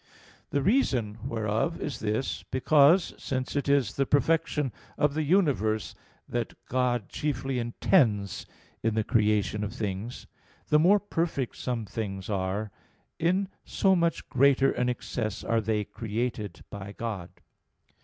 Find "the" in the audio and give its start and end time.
0.49-0.63, 3.97-4.07, 5.13-5.21, 8.95-9.03, 10.69-10.79